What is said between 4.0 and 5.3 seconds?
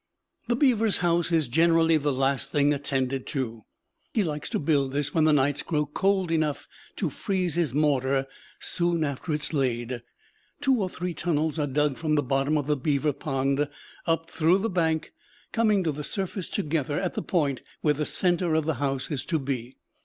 He likes to build this when